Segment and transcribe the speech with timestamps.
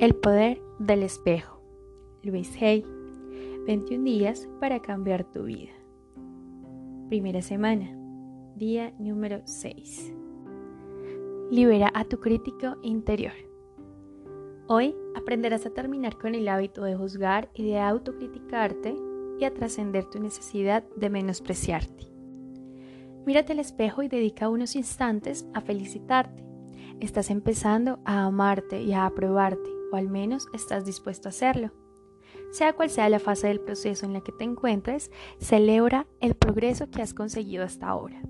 [0.00, 1.60] El poder del espejo.
[2.24, 2.84] Luis Hay.
[3.64, 5.70] 21 días para cambiar tu vida.
[7.08, 7.96] Primera semana.
[8.56, 10.12] Día número 6.
[11.52, 13.34] Libera a tu crítico interior.
[14.66, 18.96] Hoy aprenderás a terminar con el hábito de juzgar y de autocriticarte
[19.38, 22.08] y a trascender tu necesidad de menospreciarte.
[23.26, 26.44] Mírate al espejo y dedica unos instantes a felicitarte.
[26.98, 31.72] Estás empezando a amarte y a aprobarte al menos estás dispuesto a hacerlo.
[32.50, 36.90] Sea cual sea la fase del proceso en la que te encuentres, celebra el progreso
[36.90, 38.22] que has conseguido hasta ahora.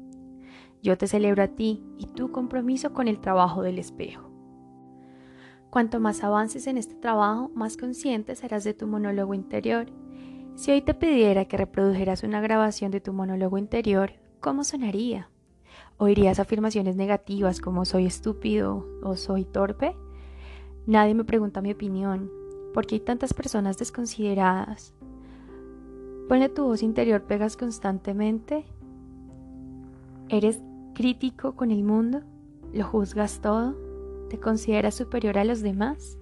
[0.83, 4.31] Yo te celebro a ti y tu compromiso con el trabajo del espejo.
[5.71, 9.87] Cuanto más avances en este trabajo, más consciente serás de tu monólogo interior.
[10.55, 15.31] Si hoy te pidiera que reprodujeras una grabación de tu monólogo interior, ¿cómo sonaría?
[15.97, 19.97] ¿Oirías afirmaciones negativas como soy estúpido o soy torpe?
[20.87, 22.31] Nadie me pregunta mi opinión,
[22.75, 24.93] porque hay tantas personas desconsideradas.
[26.29, 28.67] Ponle tu voz interior, pegas constantemente.
[30.29, 30.61] ¿Eres
[30.95, 32.21] crítico con el mundo?
[32.73, 33.77] ¿Lo juzgas todo?
[34.29, 36.19] ¿Te consideras superior a los demás?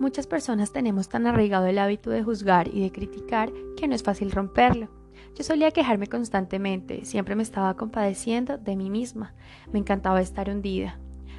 [0.00, 4.02] Muchas personas tenemos tan arraigado el hábito de juzgar y de criticar que no es
[4.02, 4.88] fácil romperlo.
[5.34, 9.34] Yo solía quejarme constantemente, siempre me estaba compadeciendo de mí misma,
[9.72, 10.98] me encantaba estar hundida,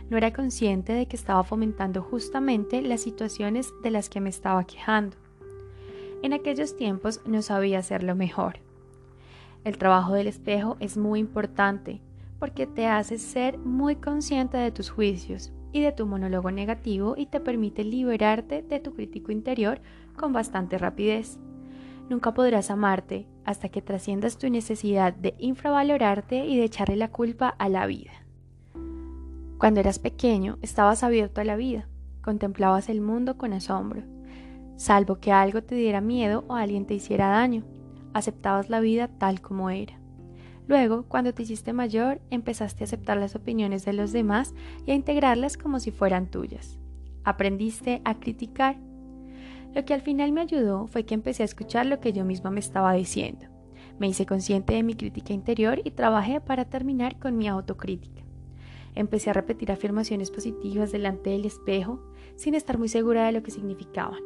[0.10, 4.64] no era consciente de que estaba fomentando justamente las situaciones de las que me estaba
[4.66, 5.18] quejando.
[6.22, 8.60] En aquellos tiempos no sabía hacerlo mejor.
[9.64, 12.02] El trabajo del espejo es muy importante
[12.40, 17.26] porque te hace ser muy consciente de tus juicios y de tu monólogo negativo y
[17.26, 19.82] te permite liberarte de tu crítico interior
[20.16, 21.40] con bastante rapidez.
[22.10, 27.50] Nunca podrás amarte hasta que trasciendas tu necesidad de infravalorarte y de echarle la culpa
[27.50, 28.25] a la vida.
[29.66, 31.88] Cuando eras pequeño, estabas abierto a la vida,
[32.22, 34.04] contemplabas el mundo con asombro,
[34.76, 37.64] salvo que algo te diera miedo o alguien te hiciera daño,
[38.14, 40.00] aceptabas la vida tal como era.
[40.68, 44.54] Luego, cuando te hiciste mayor, empezaste a aceptar las opiniones de los demás
[44.86, 46.78] y a integrarlas como si fueran tuyas.
[47.24, 48.78] Aprendiste a criticar.
[49.74, 52.52] Lo que al final me ayudó fue que empecé a escuchar lo que yo misma
[52.52, 53.48] me estaba diciendo.
[53.98, 58.25] Me hice consciente de mi crítica interior y trabajé para terminar con mi autocrítica.
[58.96, 62.00] Empecé a repetir afirmaciones positivas delante del espejo
[62.36, 64.20] sin estar muy segura de lo que significaban.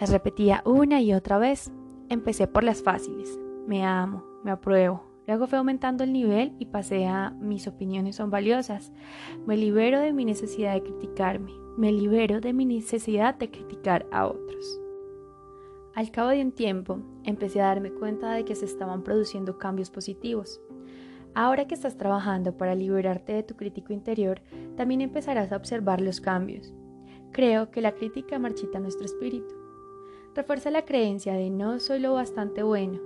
[0.00, 1.70] Las repetía una y otra vez.
[2.08, 3.38] Empecé por las fáciles.
[3.66, 5.02] Me amo, me apruebo.
[5.26, 8.92] Luego fue aumentando el nivel y pasé a mis opiniones son valiosas.
[9.46, 11.52] Me libero de mi necesidad de criticarme.
[11.76, 14.80] Me libero de mi necesidad de criticar a otros.
[15.94, 19.90] Al cabo de un tiempo, empecé a darme cuenta de que se estaban produciendo cambios
[19.90, 20.60] positivos.
[21.36, 24.40] Ahora que estás trabajando para liberarte de tu crítico interior,
[24.74, 26.72] también empezarás a observar los cambios.
[27.30, 29.54] Creo que la crítica marchita nuestro espíritu.
[30.34, 33.00] Refuerza la creencia de no soy lo bastante bueno.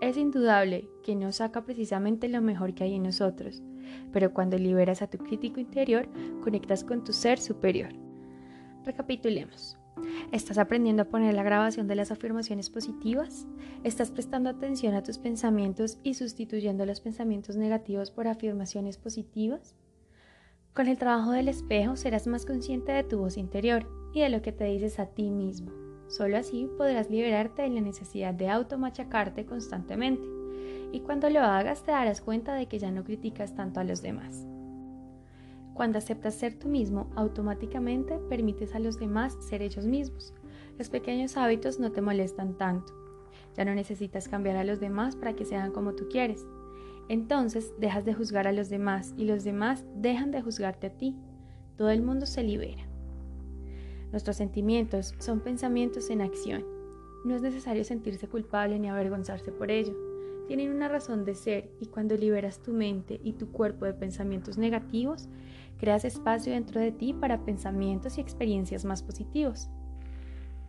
[0.00, 3.62] Es indudable que no saca precisamente lo mejor que hay en nosotros,
[4.10, 6.08] pero cuando liberas a tu crítico interior,
[6.42, 7.90] conectas con tu ser superior.
[8.84, 9.78] Recapitulemos.
[10.32, 13.46] ¿Estás aprendiendo a poner la grabación de las afirmaciones positivas?
[13.84, 19.74] ¿Estás prestando atención a tus pensamientos y sustituyendo los pensamientos negativos por afirmaciones positivas?
[20.74, 24.42] Con el trabajo del espejo serás más consciente de tu voz interior y de lo
[24.42, 25.72] que te dices a ti mismo.
[26.08, 30.26] Solo así podrás liberarte de la necesidad de automachacarte constantemente.
[30.92, 34.02] Y cuando lo hagas te darás cuenta de que ya no criticas tanto a los
[34.02, 34.46] demás.
[35.76, 40.32] Cuando aceptas ser tú mismo, automáticamente permites a los demás ser ellos mismos.
[40.78, 42.94] Los pequeños hábitos no te molestan tanto.
[43.54, 46.46] Ya no necesitas cambiar a los demás para que sean como tú quieres.
[47.10, 51.14] Entonces dejas de juzgar a los demás y los demás dejan de juzgarte a ti.
[51.76, 52.88] Todo el mundo se libera.
[54.12, 56.64] Nuestros sentimientos son pensamientos en acción.
[57.26, 59.94] No es necesario sentirse culpable ni avergonzarse por ello.
[60.46, 64.58] Tienen una razón de ser y cuando liberas tu mente y tu cuerpo de pensamientos
[64.58, 65.28] negativos,
[65.78, 69.68] Creas espacio dentro de ti para pensamientos y experiencias más positivos.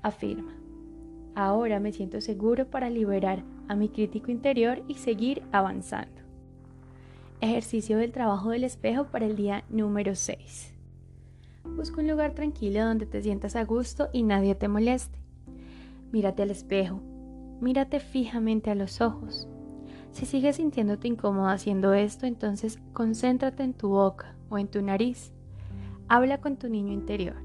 [0.01, 0.53] Afirma.
[1.35, 6.21] Ahora me siento seguro para liberar a mi crítico interior y seguir avanzando.
[7.41, 10.73] Ejercicio del trabajo del espejo para el día número 6.
[11.75, 15.19] Busca un lugar tranquilo donde te sientas a gusto y nadie te moleste.
[16.11, 17.01] Mírate al espejo.
[17.61, 19.47] Mírate fijamente a los ojos.
[20.17, 25.31] Si sigues sintiéndote incómodo haciendo esto, entonces concéntrate en tu boca o en tu nariz.
[26.07, 27.35] Habla con tu niño interior.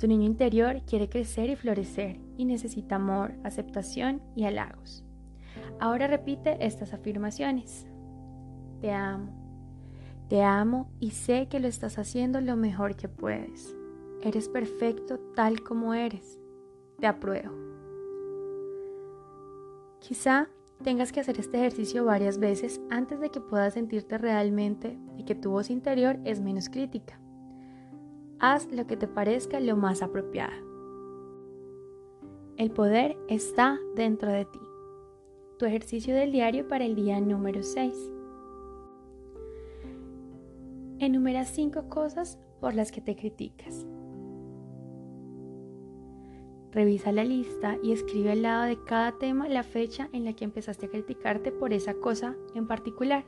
[0.00, 5.04] Tu niño interior quiere crecer y florecer y necesita amor, aceptación y halagos.
[5.78, 7.86] Ahora repite estas afirmaciones.
[8.80, 9.32] Te amo.
[10.28, 13.76] Te amo y sé que lo estás haciendo lo mejor que puedes.
[14.22, 16.40] Eres perfecto tal como eres.
[16.98, 17.54] Te apruebo.
[20.00, 20.48] Quizá
[20.82, 25.34] tengas que hacer este ejercicio varias veces antes de que puedas sentirte realmente y que
[25.34, 27.18] tu voz interior es menos crítica.
[28.38, 30.52] Haz lo que te parezca lo más apropiado.
[32.56, 34.60] El poder está dentro de ti.
[35.58, 37.94] Tu ejercicio del diario para el día número 6.
[40.98, 43.86] Enumera cinco cosas por las que te criticas.
[46.72, 50.44] Revisa la lista y escribe al lado de cada tema la fecha en la que
[50.44, 53.24] empezaste a criticarte por esa cosa en particular.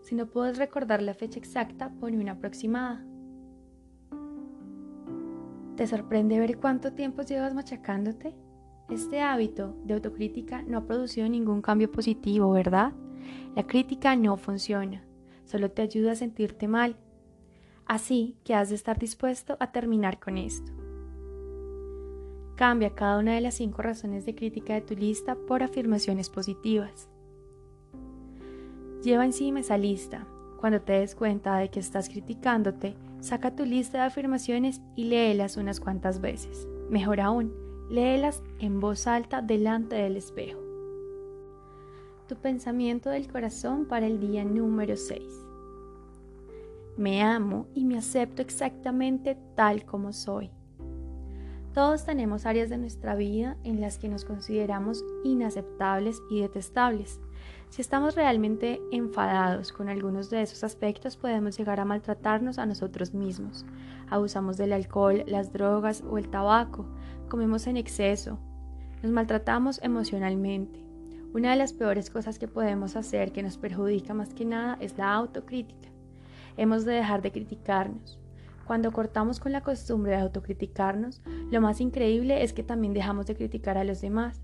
[0.00, 3.04] Si no puedes recordar la fecha exacta, pon una aproximada.
[5.76, 8.34] ¿Te sorprende ver cuánto tiempo llevas machacándote?
[8.90, 12.92] Este hábito de autocrítica no ha producido ningún cambio positivo, ¿verdad?
[13.54, 15.04] La crítica no funciona,
[15.44, 16.96] solo te ayuda a sentirte mal.
[17.86, 20.79] Así que has de estar dispuesto a terminar con esto.
[22.60, 27.08] Cambia cada una de las cinco razones de crítica de tu lista por afirmaciones positivas.
[29.02, 30.26] Lleva encima esa lista.
[30.60, 35.56] Cuando te des cuenta de que estás criticándote, saca tu lista de afirmaciones y léelas
[35.56, 36.68] unas cuantas veces.
[36.90, 37.54] Mejor aún,
[37.88, 40.60] léelas en voz alta delante del espejo.
[42.28, 45.22] Tu pensamiento del corazón para el día número 6.
[46.98, 50.50] Me amo y me acepto exactamente tal como soy.
[51.80, 57.18] Todos tenemos áreas de nuestra vida en las que nos consideramos inaceptables y detestables.
[57.70, 63.14] Si estamos realmente enfadados con algunos de esos aspectos, podemos llegar a maltratarnos a nosotros
[63.14, 63.64] mismos.
[64.10, 66.84] Abusamos del alcohol, las drogas o el tabaco,
[67.30, 68.38] comemos en exceso,
[69.02, 70.84] nos maltratamos emocionalmente.
[71.32, 74.98] Una de las peores cosas que podemos hacer que nos perjudica más que nada es
[74.98, 75.88] la autocrítica.
[76.58, 78.19] Hemos de dejar de criticarnos.
[78.70, 83.34] Cuando cortamos con la costumbre de autocriticarnos, lo más increíble es que también dejamos de
[83.34, 84.40] criticar a los demás.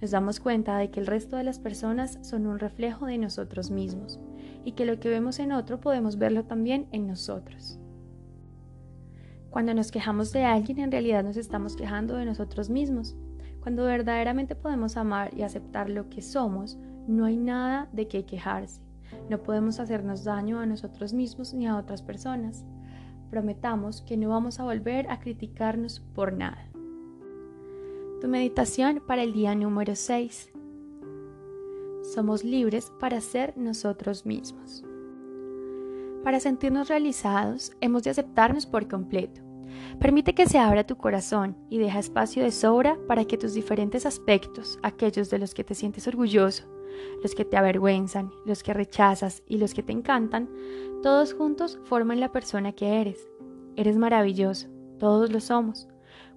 [0.00, 3.70] Nos damos cuenta de que el resto de las personas son un reflejo de nosotros
[3.70, 4.18] mismos
[4.64, 7.78] y que lo que vemos en otro podemos verlo también en nosotros.
[9.50, 13.16] Cuando nos quejamos de alguien, en realidad nos estamos quejando de nosotros mismos.
[13.60, 16.76] Cuando verdaderamente podemos amar y aceptar lo que somos,
[17.06, 18.82] no hay nada de qué quejarse.
[19.28, 22.64] No podemos hacernos daño a nosotros mismos ni a otras personas
[23.30, 26.68] prometamos que no vamos a volver a criticarnos por nada.
[28.20, 30.52] Tu meditación para el día número 6.
[32.14, 34.84] Somos libres para ser nosotros mismos.
[36.24, 39.40] Para sentirnos realizados, hemos de aceptarnos por completo.
[39.98, 44.04] Permite que se abra tu corazón y deja espacio de sobra para que tus diferentes
[44.04, 46.64] aspectos, aquellos de los que te sientes orgulloso,
[47.22, 50.48] los que te avergüenzan, los que rechazas y los que te encantan,
[51.02, 53.28] todos juntos forman la persona que eres.
[53.76, 55.88] Eres maravilloso, todos lo somos.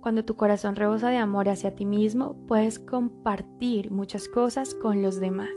[0.01, 5.19] Cuando tu corazón rebosa de amor hacia ti mismo, puedes compartir muchas cosas con los
[5.19, 5.49] demás.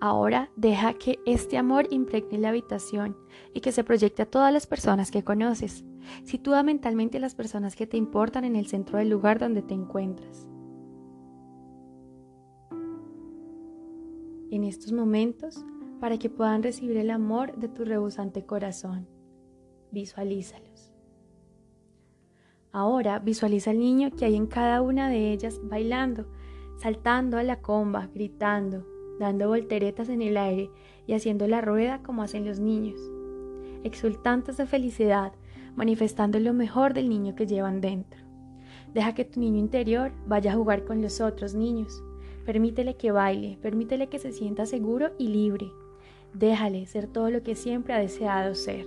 [0.00, 3.16] Ahora deja que este amor impregne la habitación
[3.54, 5.82] y que se proyecte a todas las personas que conoces.
[6.24, 9.72] Sitúa mentalmente a las personas que te importan en el centro del lugar donde te
[9.72, 10.46] encuentras.
[14.50, 15.64] En estos momentos
[16.00, 19.06] para que puedan recibir el amor de tu rebosante corazón.
[19.90, 20.92] Visualízalos.
[22.72, 26.26] Ahora visualiza al niño que hay en cada una de ellas bailando,
[26.76, 28.84] saltando a la comba, gritando,
[29.18, 30.70] dando volteretas en el aire
[31.06, 33.00] y haciendo la rueda como hacen los niños,
[33.84, 35.32] exultantes de felicidad,
[35.76, 38.20] manifestando lo mejor del niño que llevan dentro.
[38.92, 42.02] Deja que tu niño interior vaya a jugar con los otros niños,
[42.44, 45.70] Permítele que baile, permítele que se sienta seguro y libre.
[46.34, 48.86] Déjale ser todo lo que siempre ha deseado ser.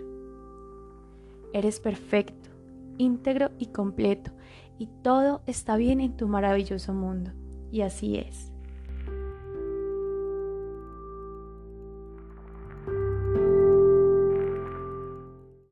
[1.54, 2.50] Eres perfecto,
[2.98, 4.32] íntegro y completo,
[4.78, 7.32] y todo está bien en tu maravilloso mundo.
[7.72, 8.52] Y así es.